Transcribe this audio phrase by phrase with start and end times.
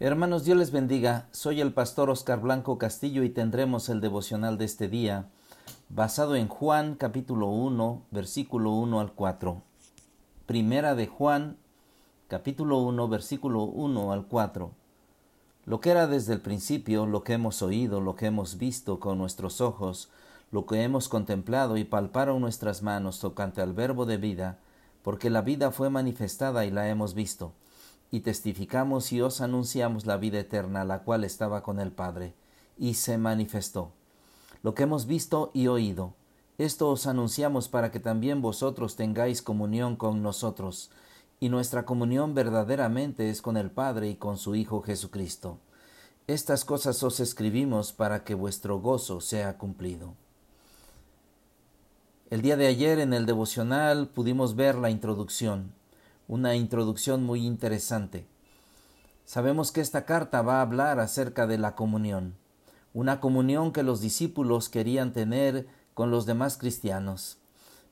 [0.00, 1.26] Hermanos, Dios les bendiga.
[1.32, 5.26] Soy el pastor Oscar Blanco Castillo y tendremos el devocional de este día
[5.88, 9.60] basado en Juan capítulo 1, versículo 1 al 4.
[10.46, 11.56] Primera de Juan
[12.28, 14.70] capítulo 1, versículo 1 al 4.
[15.64, 19.18] Lo que era desde el principio, lo que hemos oído, lo que hemos visto con
[19.18, 20.10] nuestros ojos,
[20.52, 24.58] lo que hemos contemplado y palparon nuestras manos tocante al verbo de vida,
[25.02, 27.52] porque la vida fue manifestada y la hemos visto
[28.10, 32.34] y testificamos y os anunciamos la vida eterna, la cual estaba con el Padre,
[32.78, 33.92] y se manifestó.
[34.62, 36.14] Lo que hemos visto y oído,
[36.58, 40.90] esto os anunciamos para que también vosotros tengáis comunión con nosotros,
[41.40, 45.58] y nuestra comunión verdaderamente es con el Padre y con su Hijo Jesucristo.
[46.26, 50.14] Estas cosas os escribimos para que vuestro gozo sea cumplido.
[52.28, 55.72] El día de ayer en el devocional pudimos ver la introducción,
[56.28, 58.26] una introducción muy interesante.
[59.24, 62.34] Sabemos que esta carta va a hablar acerca de la comunión,
[62.94, 67.38] una comunión que los discípulos querían tener con los demás cristianos.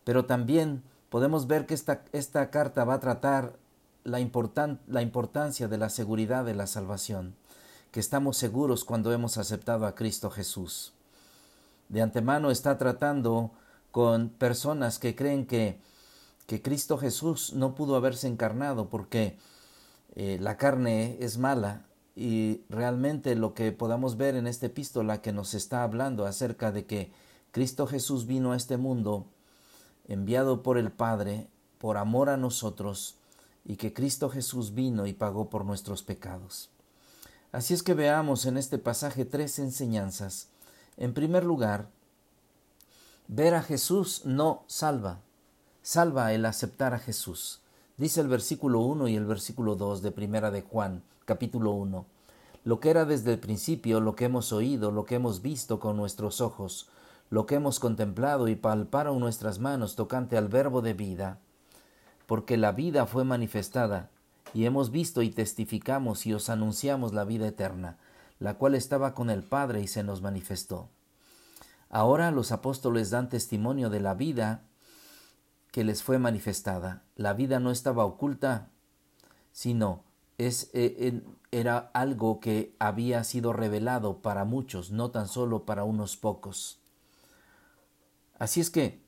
[0.04, 3.56] Pero también podemos ver que esta, esta carta va a tratar
[4.04, 4.18] la,
[4.86, 7.34] la importancia de la seguridad de la salvación,
[7.90, 10.92] que estamos seguros cuando hemos aceptado a Cristo Jesús.
[11.88, 13.50] De antemano está tratando
[13.90, 15.80] con personas que creen que
[16.46, 19.36] que Cristo Jesús no pudo haberse encarnado porque
[20.14, 25.32] eh, la carne es mala y realmente lo que podamos ver en esta epístola que
[25.32, 27.12] nos está hablando acerca de que
[27.50, 29.26] Cristo Jesús vino a este mundo
[30.08, 33.16] enviado por el Padre por amor a nosotros
[33.64, 36.70] y que Cristo Jesús vino y pagó por nuestros pecados.
[37.52, 40.48] Así es que veamos en este pasaje tres enseñanzas.
[40.96, 41.88] En primer lugar,
[43.28, 45.20] ver a Jesús no salva
[45.86, 47.60] salva el aceptar a Jesús.
[47.96, 52.04] Dice el versículo 1 y el versículo 2 de Primera de Juan, capítulo 1.
[52.64, 55.96] Lo que era desde el principio, lo que hemos oído, lo que hemos visto con
[55.96, 56.88] nuestros ojos,
[57.30, 61.38] lo que hemos contemplado y palparon nuestras manos tocante al verbo de vida.
[62.26, 64.10] Porque la vida fue manifestada,
[64.54, 67.96] y hemos visto y testificamos y os anunciamos la vida eterna,
[68.40, 70.88] la cual estaba con el Padre y se nos manifestó.
[71.90, 74.62] Ahora los apóstoles dan testimonio de la vida
[75.76, 77.02] que les fue manifestada.
[77.16, 78.70] La vida no estaba oculta,
[79.52, 80.04] sino
[80.38, 86.16] es, eh, era algo que había sido revelado para muchos, no tan solo para unos
[86.16, 86.80] pocos.
[88.38, 89.02] Así es que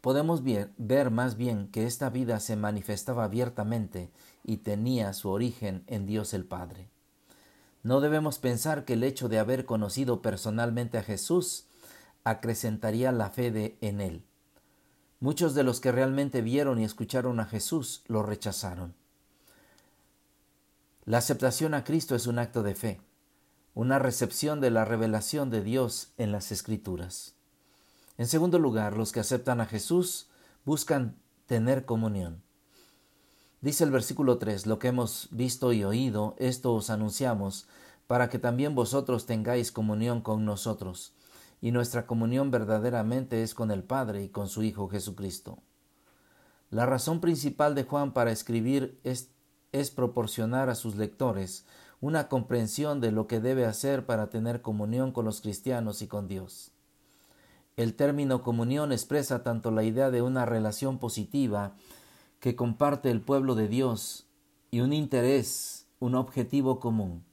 [0.00, 4.12] podemos ver más bien que esta vida se manifestaba abiertamente
[4.44, 6.88] y tenía su origen en Dios el Padre.
[7.82, 11.66] No debemos pensar que el hecho de haber conocido personalmente a Jesús
[12.22, 14.24] acrecentaría la fe de, en Él.
[15.20, 18.94] Muchos de los que realmente vieron y escucharon a Jesús lo rechazaron.
[21.04, 23.00] La aceptación a Cristo es un acto de fe,
[23.74, 27.34] una recepción de la revelación de Dios en las Escrituras.
[28.18, 30.28] En segundo lugar, los que aceptan a Jesús
[30.64, 31.16] buscan
[31.46, 32.42] tener comunión.
[33.60, 37.66] Dice el versículo 3, lo que hemos visto y oído, esto os anunciamos,
[38.06, 41.14] para que también vosotros tengáis comunión con nosotros
[41.64, 45.62] y nuestra comunión verdaderamente es con el Padre y con su Hijo Jesucristo.
[46.68, 49.30] La razón principal de Juan para escribir es,
[49.96, 51.64] proporcionar a sus lectores
[52.02, 56.28] una comprensión de lo que debe hacer para tener comunión con los cristianos y con
[56.28, 56.70] Dios.
[57.78, 61.76] El término comunión expresa tanto la idea de una relación positiva
[62.40, 64.26] que comparte el pueblo de Dios
[64.70, 67.24] y un interés, un objetivo común.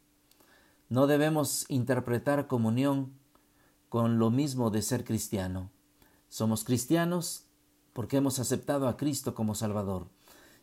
[0.88, 3.20] No debemos interpretar comunión
[3.92, 5.70] con lo mismo de ser cristiano.
[6.30, 7.44] Somos cristianos
[7.92, 10.08] porque hemos aceptado a Cristo como Salvador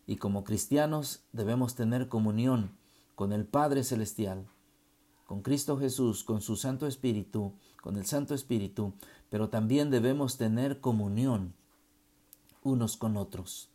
[0.07, 2.71] y como cristianos debemos tener comunión
[3.17, 4.47] con el Padre Celestial,
[5.27, 7.53] con Cristo Jesús, con su Santo Espíritu,
[7.83, 8.95] con el Santo Espíritu,
[9.29, 11.53] pero también debemos tener comunión
[12.63, 13.69] unos con otros.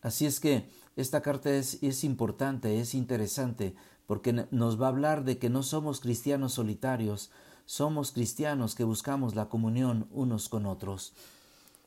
[0.00, 3.74] Así es que esta carta es, es, importante, es interesante,
[4.06, 7.32] porque nos va a hablar de que no somos cristianos solitarios,
[7.70, 11.12] somos cristianos que buscamos la comunión unos con otros.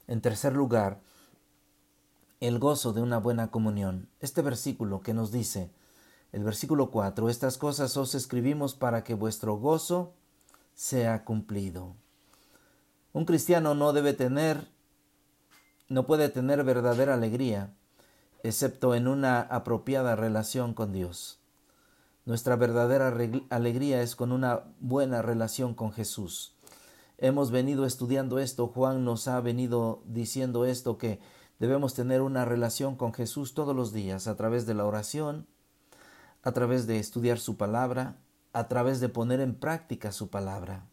[0.07, 1.01] En tercer lugar,
[2.39, 4.07] el gozo de una buena comunión.
[4.21, 5.71] Este versículo que nos dice,
[6.31, 10.13] el versículo 4, estas cosas os escribimos para que vuestro gozo
[10.73, 11.97] sea cumplido.
[13.11, 14.69] Un cristiano no debe tener,
[15.89, 17.73] no puede tener verdadera alegría,
[18.41, 21.42] excepto en una apropiada relación con Dios.
[22.25, 23.13] Nuestra verdadera
[23.49, 26.55] alegría es con una buena relación con Jesús.
[27.17, 31.19] Hemos venido estudiando esto, Juan nos ha venido diciendo esto, que
[31.59, 35.47] debemos tener una relación con Jesús todos los días a través de la oración,
[36.43, 38.15] a través de estudiar su palabra,
[38.53, 40.85] a través de poner en práctica su palabra.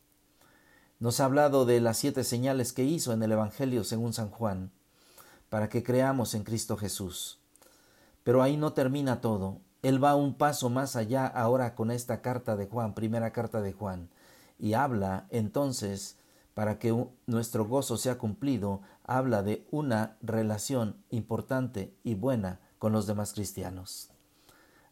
[0.99, 4.73] Nos ha hablado de las siete señales que hizo en el Evangelio según San Juan,
[5.49, 7.39] para que creamos en Cristo Jesús.
[8.25, 9.61] Pero ahí no termina todo.
[9.83, 13.73] Él va un paso más allá ahora con esta carta de Juan, primera carta de
[13.73, 14.11] Juan,
[14.59, 16.17] y habla entonces,
[16.55, 23.07] para que nuestro gozo sea cumplido, habla de una relación importante y buena con los
[23.07, 24.11] demás cristianos.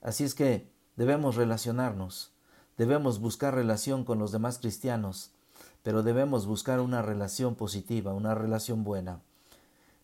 [0.00, 2.32] Así es que debemos relacionarnos,
[2.78, 5.32] debemos buscar relación con los demás cristianos,
[5.82, 9.20] pero debemos buscar una relación positiva, una relación buena.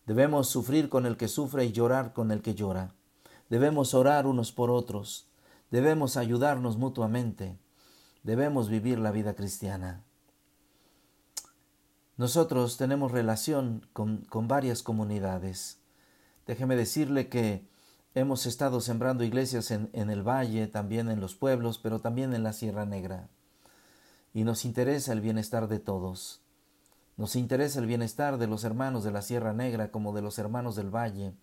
[0.05, 2.91] Debemos sufrir con el que sufre y llorar con el que llora.
[3.49, 5.27] Debemos orar unos por otros.
[5.71, 7.57] Debemos ayudarnos mutuamente.
[8.23, 10.03] Debemos vivir la vida cristiana.
[12.17, 15.79] Nosotros tenemos relación con, con varias comunidades.
[16.47, 17.67] Déjeme decirle que
[18.13, 22.43] hemos estado sembrando iglesias en, en el valle, también en los pueblos, pero también en
[22.43, 23.27] la Sierra Negra.
[24.33, 26.41] Y nos interesa el bienestar de todos.
[27.17, 30.75] Nos interesa el bienestar de los hermanos de la Sierra Negra como de los hermanos
[30.75, 31.33] del Valle,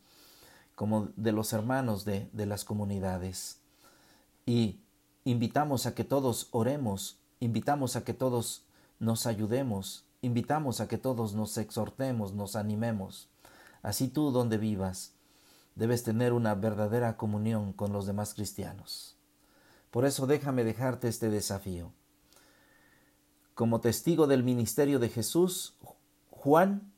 [0.82, 3.60] como de los hermanos de, de las comunidades.
[4.46, 4.80] Y
[5.22, 8.64] invitamos a que todos oremos, invitamos a que todos
[8.98, 13.28] nos ayudemos, invitamos a que todos nos exhortemos, nos animemos.
[13.82, 15.12] Así tú donde vivas,
[15.76, 19.16] debes tener una verdadera comunión con los demás cristianos.
[19.92, 21.92] Por eso déjame dejarte este desafío.
[23.54, 25.76] Como testigo del ministerio de Jesús,
[26.32, 26.92] Juan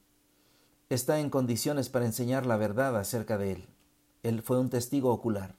[0.88, 3.73] está en condiciones para enseñar la verdad acerca de él.
[4.24, 5.54] Él fue un testigo ocular.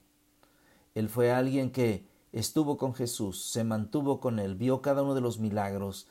[0.94, 5.20] Él fue alguien que estuvo con Jesús, se mantuvo con él, vio cada uno de
[5.20, 6.08] los milagros,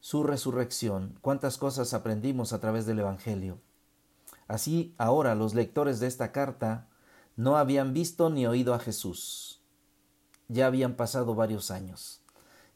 [0.00, 3.58] su resurrección, cuántas cosas aprendimos a través del Evangelio.
[4.48, 6.88] Así ahora los lectores de esta carta
[7.36, 9.60] no habían visto ni oído a Jesús.
[10.48, 12.20] Ya habían pasado varios años.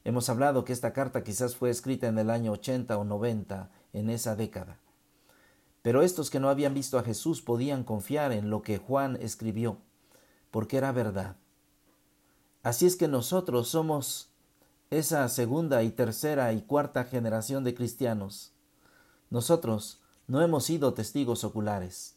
[0.04, 4.08] Hemos hablado que esta carta quizás fue escrita en el año 80 o 90, en
[4.08, 4.78] esa década.
[5.82, 9.78] Pero estos que no habían visto a Jesús podían confiar en lo que Juan escribió,
[10.50, 11.36] porque era verdad.
[12.62, 14.28] Así es que nosotros somos
[14.90, 18.52] esa segunda y tercera y cuarta generación de cristianos.
[19.30, 22.16] Nosotros no hemos sido testigos oculares.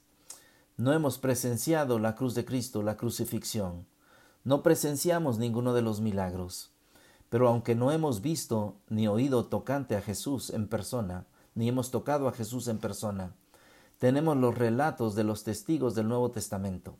[0.75, 3.85] No hemos presenciado la cruz de Cristo, la crucifixión.
[4.43, 6.71] No presenciamos ninguno de los milagros.
[7.29, 11.25] Pero aunque no hemos visto ni oído tocante a Jesús en persona,
[11.55, 13.33] ni hemos tocado a Jesús en persona,
[13.99, 16.97] tenemos los relatos de los testigos del Nuevo Testamento.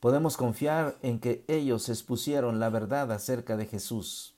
[0.00, 4.34] Podemos confiar en que ellos expusieron la verdad acerca de Jesús.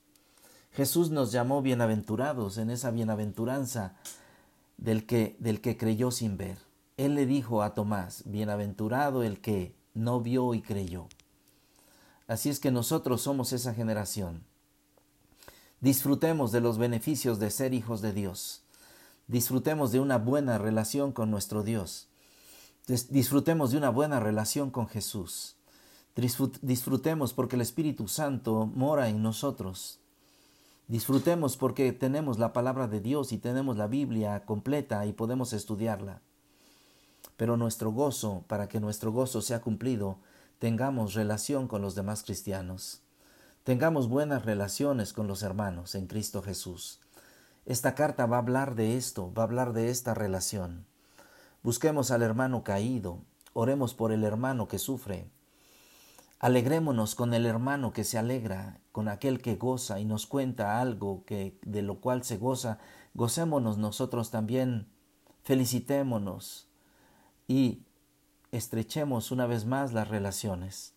[0.72, 3.96] Jesús nos llamó bienaventurados en esa bienaventuranza
[4.78, 6.58] del que, del que creyó sin ver.
[6.96, 11.08] Él le dijo a Tomás, bienaventurado el que no vio y creyó.
[12.26, 14.44] Así es que nosotros somos esa generación.
[15.80, 18.62] Disfrutemos de los beneficios de ser hijos de Dios.
[19.30, 22.08] Disfrutemos de una buena relación con nuestro Dios.
[22.88, 25.54] Disfrutemos de una buena relación con Jesús.
[26.16, 30.00] Disfrutemos porque el Espíritu Santo mora en nosotros.
[30.88, 36.22] Disfrutemos porque tenemos la palabra de Dios y tenemos la Biblia completa y podemos estudiarla.
[37.36, 40.18] Pero nuestro gozo, para que nuestro gozo sea cumplido,
[40.58, 43.02] tengamos relación con los demás cristianos.
[43.62, 46.98] Tengamos buenas relaciones con los hermanos en Cristo Jesús.
[47.70, 50.86] Esta carta va a hablar de esto, va a hablar de esta relación.
[51.62, 53.20] Busquemos al hermano caído,
[53.52, 55.30] oremos por el hermano que sufre.
[56.40, 61.22] Alegrémonos con el hermano que se alegra, con aquel que goza y nos cuenta algo
[61.24, 62.78] que de lo cual se goza,
[63.14, 64.88] gocémonos nosotros también,
[65.44, 66.66] felicitémonos
[67.46, 67.84] y
[68.50, 70.92] estrechemos una vez más las relaciones.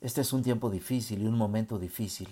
[0.00, 2.28] Este es un tiempo difícil y un momento difícil,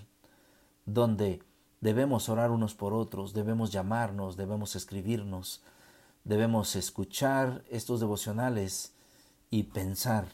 [0.86, 1.42] donde
[1.82, 5.62] debemos orar unos por otros, debemos llamarnos, debemos escribirnos,
[6.24, 8.94] debemos escuchar estos devocionales
[9.50, 10.28] y pensar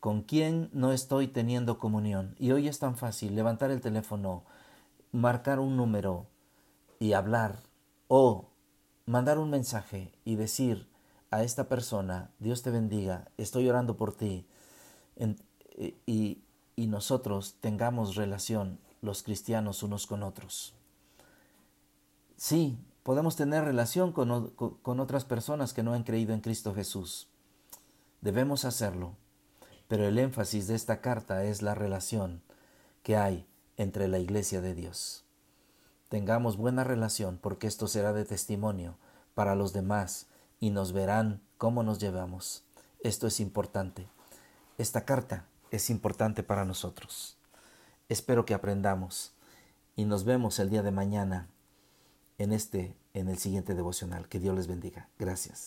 [0.00, 2.34] con quién no estoy teniendo comunión.
[2.38, 4.44] Y hoy es tan fácil levantar el teléfono,
[5.12, 6.26] marcar un número
[6.98, 7.60] y hablar
[8.08, 8.46] o
[9.04, 10.88] mandar un mensaje y decir
[11.30, 14.46] a esta persona, Dios te bendiga, estoy orando por ti,
[16.06, 16.38] y,
[16.76, 20.74] y nosotros tengamos relación los cristianos unos con otros.
[22.36, 27.28] Sí, podemos tener relación con, con, otras personas que no han creído en Cristo Jesús.
[28.20, 29.14] Debemos hacerlo,
[29.88, 32.42] pero el énfasis de esta carta es la relación
[33.02, 33.46] que hay
[33.78, 35.24] entre la iglesia de Dios.
[36.08, 38.98] Tengamos buena relación porque esto será de testimonio
[39.34, 40.26] para los demás
[40.60, 42.64] y nos verán cómo nos llevamos.
[43.00, 44.08] Esto es importante.
[44.78, 47.35] Esta carta es importante para nosotros.
[48.08, 49.32] Espero que aprendamos
[49.96, 51.48] y nos vemos el día de mañana
[52.38, 54.28] en este en el siguiente devocional.
[54.28, 55.08] Que Dios les bendiga.
[55.18, 55.64] Gracias.